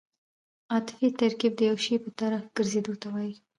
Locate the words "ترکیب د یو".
1.19-1.77